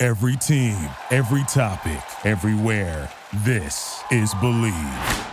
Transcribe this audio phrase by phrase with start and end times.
[0.00, 0.78] Every team,
[1.10, 3.10] every topic, everywhere.
[3.44, 5.26] This is Bleav.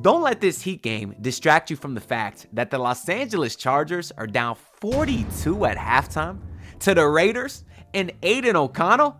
[0.00, 4.12] Don't let this Heat game distract you from the fact that the Los Angeles Chargers
[4.12, 6.38] are down 42 at halftime
[6.78, 9.16] to the Raiders and Aidan O'Connell.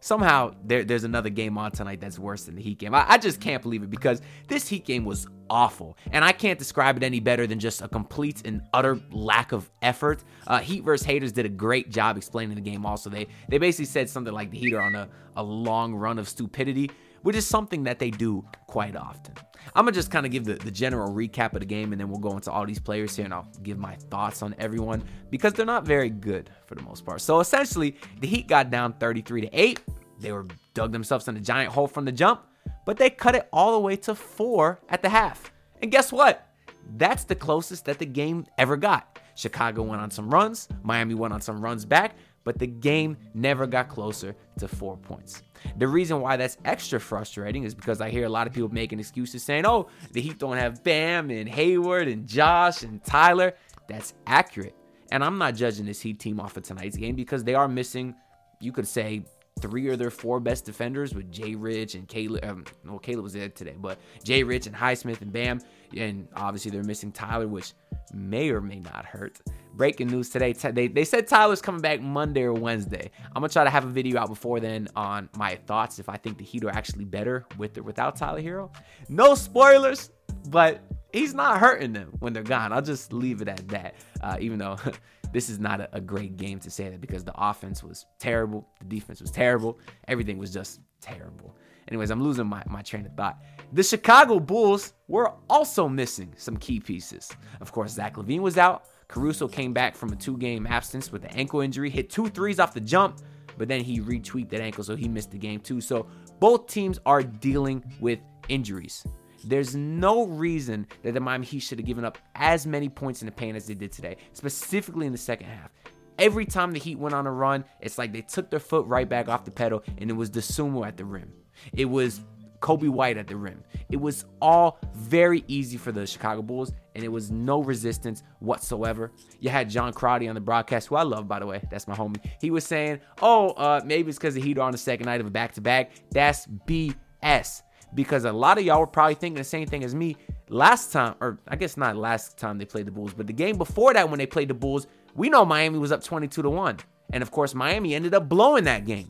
[0.00, 2.94] Somehow there, there's another game on tonight that's worse than the Heat game.
[2.94, 5.96] I, I just can't believe it because this Heat game was awful.
[6.12, 9.70] And I can't describe it any better than just a complete and utter lack of
[9.82, 10.22] effort.
[10.46, 11.04] Uh, Heat vs.
[11.06, 13.10] Haters did a great job explaining the game also.
[13.10, 16.28] They they basically said something like the Heat are on a, a long run of
[16.28, 16.90] stupidity,
[17.22, 19.34] which is something that they do quite often.
[19.74, 22.08] I'm gonna just kind of give the, the general recap of the game and then
[22.08, 25.52] we'll go into all these players here and I'll give my thoughts on everyone because
[25.52, 27.20] they're not very good for the most part.
[27.20, 29.80] So essentially, the Heat got down 33 to 8.
[30.20, 32.46] They were dug themselves in a giant hole from the jump,
[32.84, 35.52] but they cut it all the way to four at the half.
[35.82, 36.48] And guess what?
[36.96, 39.18] That's the closest that the game ever got.
[39.34, 43.66] Chicago went on some runs, Miami went on some runs back, but the game never
[43.66, 45.42] got closer to four points.
[45.76, 49.00] The reason why that's extra frustrating is because I hear a lot of people making
[49.00, 53.54] excuses saying, oh, the Heat don't have Bam and Hayward and Josh and Tyler.
[53.88, 54.74] That's accurate.
[55.10, 58.14] And I'm not judging this Heat team off of tonight's game because they are missing,
[58.60, 59.24] you could say,
[59.60, 62.44] three of their four best defenders with Jay Rich and Caleb.
[62.44, 65.60] Um, well, Caleb was there today, but Jay Rich and Highsmith and Bam.
[65.96, 67.72] And obviously they're missing Tyler, which
[68.12, 69.40] may or may not hurt.
[69.74, 70.52] Breaking news today.
[70.52, 73.10] They, they said Tyler's coming back Monday or Wednesday.
[73.34, 76.16] I'm to try to have a video out before then on my thoughts if I
[76.16, 78.74] think the Heat are actually better with or without Tyler Herro.
[79.08, 80.10] No spoilers,
[80.48, 82.72] but he's not hurting them when they're gone.
[82.72, 84.78] I'll just leave it at that, uh, even though.
[85.30, 88.66] this is not a, a, great game to say that because the offense was terrible,
[88.78, 91.54] the defense was terrible, everything was just terrible.
[91.88, 93.38] Anyways, I'm losing my, my train of thought.
[93.72, 97.30] The Chicago Bulls were also missing some key pieces.
[97.60, 98.84] Of course, Zach LaVine was out.
[99.08, 102.60] Caruso came back from a two game absence with an ankle injury, hit two threes
[102.60, 103.20] off the jump,
[103.56, 105.80] but then he retweaked that ankle, so he missed the game too.
[105.80, 106.06] So
[106.38, 109.04] both teams are dealing with injuries.
[109.44, 113.26] There's no reason that the Miami Heat should have given up as many points in
[113.26, 115.70] the paint as they did today, specifically in the second half.
[116.18, 119.08] Every time the Heat went on a run, it's like they took their foot right
[119.08, 121.32] back off the pedal, and it was Dosunmu at the rim.
[121.72, 122.20] It was
[122.60, 123.62] Coby White at the rim.
[123.90, 129.12] It was all very easy for the Chicago Bulls, and it was no resistance whatsoever.
[129.40, 131.62] You had John Crotty on the broadcast, who I love, by the way.
[131.70, 132.20] That's my homie.
[132.40, 135.20] He was saying, oh, uh, maybe it's because the Heat are on the second night
[135.20, 135.92] of a back to back.
[136.10, 137.62] That's BS
[137.94, 140.16] because a lot of y'all were probably thinking the same thing as me
[140.48, 143.56] last time, or I guess not last time they played the Bulls, but the game
[143.56, 146.78] before that when they played the Bulls, we know Miami was up 22 to 1.
[147.12, 149.08] And of course, Miami ended up blowing that game.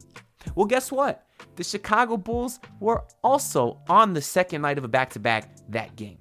[0.55, 1.25] Well, guess what?
[1.57, 5.97] The Chicago Bulls were also on the second night of a back to back that
[5.97, 6.19] game.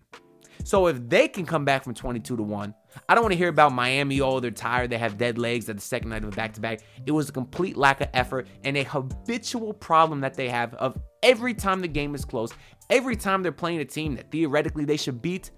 [0.64, 2.74] So if they can come back from 22 to 1,
[3.08, 4.20] I don't want to hear about Miami.
[4.20, 4.90] Oh, they're tired.
[4.90, 6.82] They have dead legs at the second night of a back to back.
[7.06, 10.98] It was a complete lack of effort and a habitual problem that they have of
[11.24, 12.52] every time the game is close,
[12.90, 15.52] every time they're playing a team that theoretically they should beat,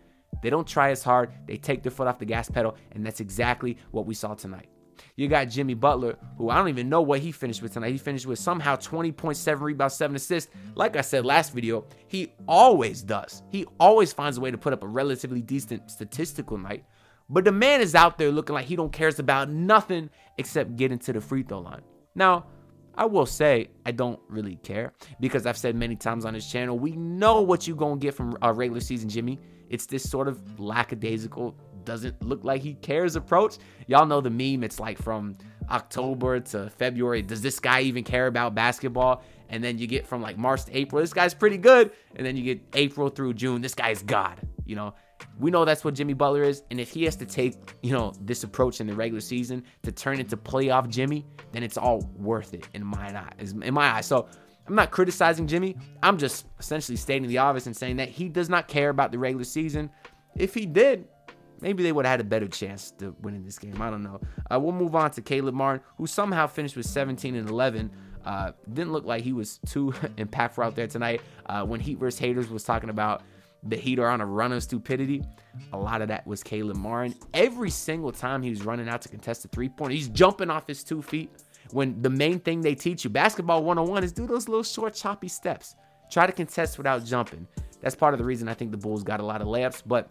[0.43, 1.31] they don't try as hard.
[1.47, 2.75] They take their foot off the gas pedal.
[2.91, 4.69] And that's exactly what we saw tonight.
[5.15, 7.91] You got Jimmy Butler, who I don't even know what he finished with tonight.
[7.91, 10.51] He finished with somehow 20.7 rebounds, 7 assists.
[10.75, 13.43] Like I said last video, he always does.
[13.49, 16.85] He always finds a way to put up a relatively decent statistical night.
[17.29, 20.97] But the man is out there looking like he don't cares about nothing except getting
[20.99, 21.81] to the free throw line.
[22.15, 22.45] Now,
[22.95, 26.77] I will say I don't really care because I've said many times on this channel,
[26.77, 29.39] we know what you're going to get from a regular season Jimmy.
[29.69, 31.55] It's this sort of lackadaisical,
[31.85, 33.57] doesn't look like he cares approach.
[33.87, 34.63] Y'all know the meme.
[34.63, 35.37] It's like from
[35.69, 37.21] October to February.
[37.21, 39.23] Does this guy even care about basketball?
[39.49, 41.91] And then you get from like March to April, this guy's pretty good.
[42.15, 44.39] And then you get April through June, this guy's God.
[44.65, 44.93] You know,
[45.39, 46.63] we know that's what Jimmy Butler is.
[46.69, 49.91] And if he has to take, you know, this approach in the regular season to
[49.91, 53.53] turn into playoff Jimmy, then it's all worth it in my eyes.
[53.53, 54.05] In my eyes.
[54.05, 54.27] So
[54.67, 55.75] I'm not criticizing Jimmy.
[56.03, 59.17] I'm just essentially stating the obvious and saying that he does not care about the
[59.17, 59.89] regular season.
[60.35, 61.07] If he did,
[61.61, 63.81] maybe they would have had a better chance to win in this game.
[63.81, 64.19] I don't know.
[64.49, 67.91] Uh, we'll move on to Caleb Martin, who somehow finished with 17 and 11.
[68.25, 71.21] Uh, didn't look like he was too impactful out there tonight.
[71.45, 72.19] Uh, when Heat vs.
[72.19, 73.23] Haters was talking about
[73.63, 75.23] the Heat are on a run of stupidity.
[75.73, 77.15] A lot of that was Caleb Martin.
[77.33, 80.67] Every single time he was running out to contest a three point, he's jumping off
[80.67, 81.29] his two feet.
[81.71, 85.27] when the main thing they teach you, basketball 101, is do those little short, choppy
[85.27, 85.75] steps.
[86.09, 87.47] Try to contest without jumping.
[87.81, 90.09] That's part of the reason I think the Bulls got a lot of layups, but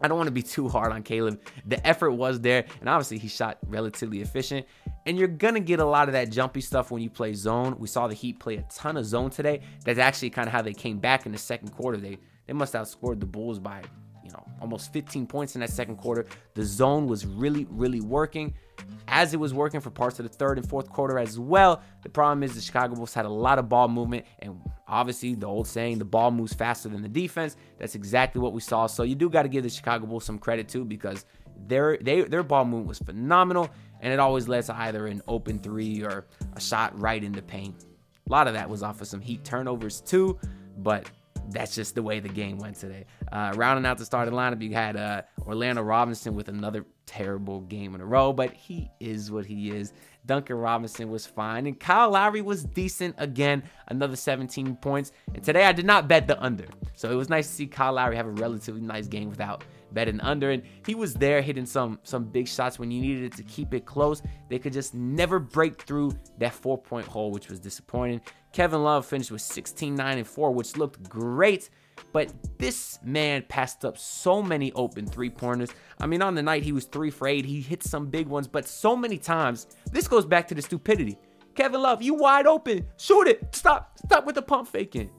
[0.00, 1.40] I don't want to be too hard on Caleb.
[1.66, 4.66] The effort was there, and obviously he shot relatively efficient.
[5.06, 7.76] And you're gonna get a lot of that jumpy stuff when you play zone.
[7.78, 9.60] We saw the Heat play a ton of zone today.
[9.84, 11.98] That's actually kind of how they came back in the second quarter.
[11.98, 13.82] They they must have scored the Bulls by
[14.24, 16.26] you know almost 15 points in that second quarter.
[16.54, 18.54] The zone was really really working
[19.08, 21.82] as it was working for parts of the third and fourth quarter as well.
[22.02, 25.46] The problem is the Chicago Bulls had a lot of ball movement, and obviously the
[25.46, 27.56] old saying, the ball moves faster than the defense.
[27.78, 28.86] That's exactly what we saw.
[28.86, 31.24] So you do got to give the Chicago Bulls some credit too, because
[31.66, 33.70] their they, their ball movement was phenomenal,
[34.00, 37.42] and it always led to either an open three or a shot right in the
[37.42, 37.84] paint.
[38.26, 40.38] A lot of that was off of some Heat turnovers too,
[40.78, 41.10] but
[41.54, 43.06] that's just the way the game went today.
[43.32, 47.94] Uh, rounding out the starting lineup, you had uh, Orlando Robinson with another terrible game
[47.94, 49.92] in a row, but he is what he is.
[50.26, 55.12] Duncan Robinson was fine, and Kyle Lowry was decent again, another 17 points.
[55.34, 57.92] And today I did not bet the under, so it was nice to see Kyle
[57.92, 60.50] Lowry have a relatively nice game without betting under.
[60.50, 63.72] And he was there hitting some some big shots when you needed it to keep
[63.72, 64.22] it close.
[64.50, 68.20] They could just never break through that four point hole, which was disappointing.
[68.52, 71.70] Kevin Love finished with 16, 9, and 4, which looked great.
[72.12, 75.70] But this man passed up so many open three pointers.
[76.00, 77.44] I mean, on the night he was three for eight.
[77.44, 81.18] He hit some big ones, but so many times, this goes back to the stupidity.
[81.54, 82.86] Kevin Love, you wide open.
[82.96, 83.54] Shoot it.
[83.54, 83.98] Stop.
[84.04, 85.10] Stop with the pump faking.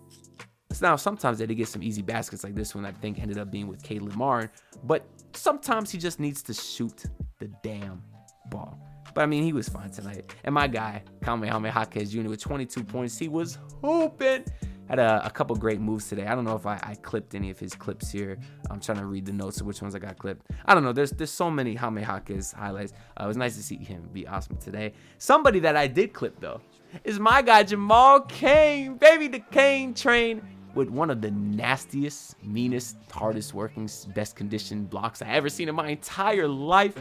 [0.82, 3.68] Now, sometimes they get some easy baskets like this one, I think ended up being
[3.68, 4.50] with Caleb Martin,
[4.84, 7.06] but sometimes he just needs to shoot
[7.40, 8.02] the damn
[8.50, 8.80] ball.
[9.14, 10.36] But I mean, he was fine tonight.
[10.44, 12.30] And my guy, Kamehameha Jaquez Jr.
[12.30, 14.46] with 22 points, he was hooping.
[14.90, 16.28] Had a, a, couple great moves today.
[16.28, 18.38] I don't know if I, I, clipped any of his clips here.
[18.70, 20.46] I'm trying to read the notes of which ones I got clipped.
[20.64, 20.94] I don't know.
[20.94, 22.94] There's there's so many Jaquez highlights.
[23.20, 24.94] Uh, it was nice to see him be awesome today.
[25.18, 26.62] Somebody that I did clip though
[27.04, 30.44] is my guy Jamal Cain, baby, the Cain train
[30.76, 35.76] with one of the nastiest, meanest, hardest working, best conditioned blocks I ever seen in
[35.76, 36.96] my entire life.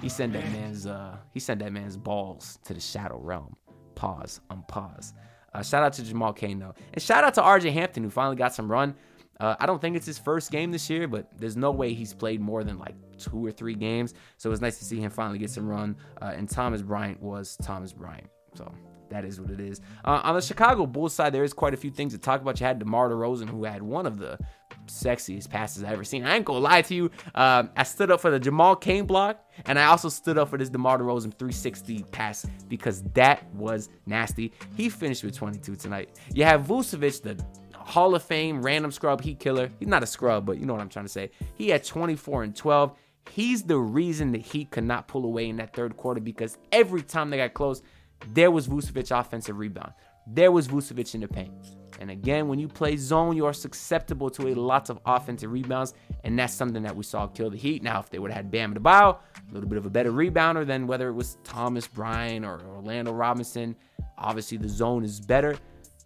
[0.00, 3.56] He sent that man's uh he sent that man's balls to the shadow realm.
[3.94, 5.12] Pause, unpause.
[5.52, 8.36] Uh, shout out to Jamal Cain though, and shout out to RJ Hampton who finally
[8.36, 8.94] got some run.
[9.40, 12.12] Uh, I don't think it's his first game this year, but there's no way he's
[12.12, 14.14] played more than like two or three games.
[14.36, 15.96] So it was nice to see him finally get some run.
[16.20, 18.28] Uh, and Thomas Bryant was Thomas Bryant.
[18.54, 18.72] So
[19.10, 19.80] that is what it is.
[20.04, 22.60] Uh, on the Chicago Bulls side, there is quite a few things to talk about.
[22.60, 24.38] You had DeMar DeRozan, who had one of the
[24.86, 26.24] sexiest passes I've ever seen.
[26.24, 27.10] I ain't gonna lie to you.
[27.34, 30.58] Um, I stood up for the Jamal Cain block, and I also stood up for
[30.58, 34.52] this DeMar DeRozan 360 pass because that was nasty.
[34.76, 36.18] He finished with 22 tonight.
[36.32, 37.42] You have Vucevic, the
[37.74, 39.70] Hall of Fame random scrub heat killer.
[39.78, 41.30] He's not a scrub, but you know what I'm trying to say.
[41.54, 42.94] He had 24 and 12.
[43.30, 47.02] He's the reason the Heat could not pull away in that third quarter because every
[47.02, 47.82] time they got close,
[48.32, 49.92] there was Vucevic offensive rebound.
[50.26, 51.52] There was Vucevic in the paint.
[52.00, 55.94] And again, when you play zone, you are susceptible to a lot of offensive rebounds,
[56.22, 57.82] and that's something that we saw kill the Heat.
[57.82, 60.64] Now, if they would have had Bam Adebayo, a little bit of a better rebounder
[60.64, 63.74] than whether it was Thomas Bryant or Orlando Robinson,
[64.16, 65.56] obviously the zone is better.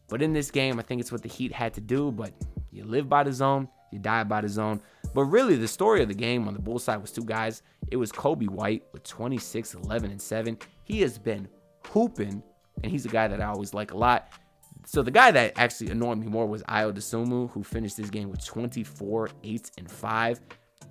[0.08, 2.10] But in this game, I think it's what the Heat had to do.
[2.10, 2.32] But
[2.70, 4.80] you live by the zone, you die by the zone.
[5.14, 7.62] But really, the story of the game on the Bulls side was two guys.
[7.90, 10.58] It was Coby White with 26, 11, and 7.
[10.84, 11.48] He has been
[11.88, 12.42] hooping,
[12.82, 14.32] and he's a guy that I always like a lot.
[14.84, 18.30] So the guy that actually annoyed me more was Ayo Dosunmu, who finished this game
[18.30, 20.40] with 24, 8, and 5,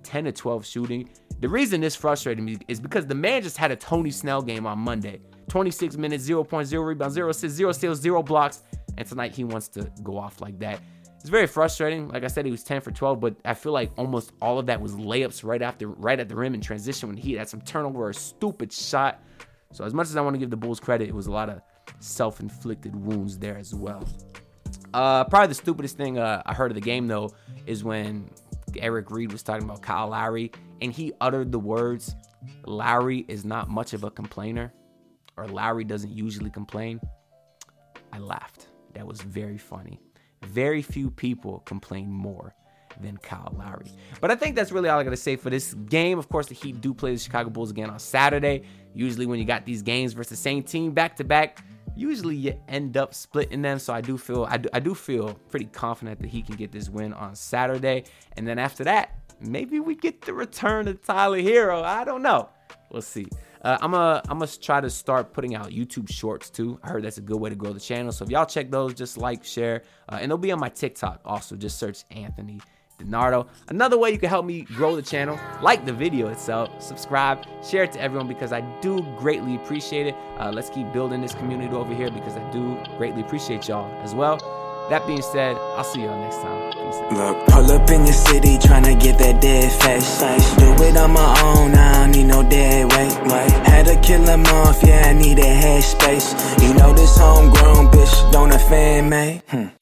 [0.02, 1.10] 10 to 12 shooting.
[1.40, 4.66] The reason this frustrated me is because the man just had a Tony Snell game
[4.66, 5.20] on Monday.
[5.48, 8.62] 26 minutes, 0.0 rebounds, 0 assists, 0 steals, 0 blocks.
[8.96, 10.80] And tonight he wants to go off like that.
[11.20, 12.08] It's very frustrating.
[12.08, 14.66] Like I said, he was 10 for 12, but I feel like almost all of
[14.66, 17.60] that was layups right after, right at the rim in transition when he had some
[17.60, 19.22] turnover, a stupid shot.
[19.72, 21.48] So as much as I want to give the Bulls credit, it was a lot
[21.48, 21.60] of
[22.00, 24.06] self-inflicted wounds there as well.
[24.94, 27.30] Uh, probably the stupidest thing uh, I heard of the game though
[27.66, 28.30] is when
[28.76, 32.14] Eric Reid was talking about Kyle Lowry and he uttered the words,
[32.66, 34.72] "Lowry is not much of a complainer,"
[35.36, 37.00] or "Lowry doesn't usually complain."
[38.12, 38.68] I laughed.
[38.94, 40.00] That was very funny.
[40.44, 42.54] Very few people complain more
[43.02, 43.90] than Kyle Lowry.
[44.20, 46.18] But I think that's really all I got to say for this game.
[46.18, 48.62] Of course, the Heat do play the Chicago Bulls again on Saturday.
[48.94, 52.58] Usually, when you got these games versus the same team back to back, usually you
[52.68, 53.78] end up splitting them.
[53.78, 56.72] So I do feel I do, I do feel pretty confident that he can get
[56.72, 58.04] this win on Saturday.
[58.36, 61.82] And then after that, maybe we get the return of Tyler Herro.
[61.82, 62.48] I don't know.
[62.90, 63.26] We'll see.
[63.62, 66.78] Uh, I'm gonna I'm try to start putting out YouTube Shorts too.
[66.82, 68.10] I heard that's a good way to grow the channel.
[68.12, 71.20] So if y'all check those, just like, share, uh, and they'll be on my TikTok
[71.24, 71.54] also.
[71.54, 72.60] Just search Anthony
[73.02, 73.46] DiNardo.
[73.68, 77.84] Another way you can help me grow the channel, like the video itself, subscribe, share
[77.84, 80.14] it to everyone because I do greatly appreciate it.
[80.38, 84.14] Uh, let's keep building this community over here because I do greatly appreciate y'all as
[84.14, 84.38] well.
[84.90, 86.72] That being said, I'll see y'all next time.
[87.16, 90.20] Look, pull up in your city tryna get that dead face.
[90.56, 93.16] Do it on my own, I don't need no dead weight.
[93.22, 96.34] Wait, had to kill him off, yeah, I need a head space.
[96.60, 99.42] You know this homegrown bitch, don't offend me.
[99.48, 99.81] Hmm.